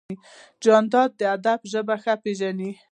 [0.63, 2.71] جانداد د ادب ژبه ښه پېژني.